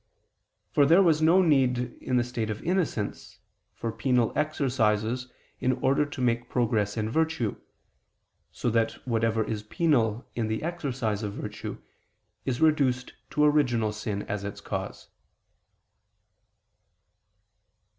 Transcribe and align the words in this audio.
For 0.71 0.83
there 0.87 1.03
was 1.03 1.21
no 1.21 1.43
need, 1.43 1.77
in 2.01 2.17
the 2.17 2.23
state 2.23 2.49
of 2.49 2.63
innocence, 2.63 3.37
for 3.75 3.91
penal 3.91 4.33
exercises 4.35 5.31
in 5.59 5.73
order 5.73 6.07
to 6.07 6.21
make 6.21 6.49
progress 6.49 6.97
in 6.97 7.07
virtue; 7.07 7.55
so 8.51 8.71
that 8.71 8.93
whatever 9.07 9.43
is 9.43 9.61
penal 9.61 10.27
in 10.33 10.47
the 10.47 10.63
exercise 10.63 11.21
of 11.21 11.33
virtue, 11.33 11.77
is 12.45 12.59
reduced 12.59 13.13
to 13.29 13.43
original 13.45 13.93
sin 13.93 14.23
as 14.23 14.43
its 14.43 14.59
cause. 14.59 15.09